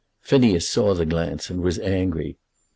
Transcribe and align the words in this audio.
Phineas 0.19 0.67
saw 0.67 0.95
the 0.95 1.05
glance, 1.05 1.51
and 1.51 1.61
was 1.61 1.77
angry. 1.77 2.39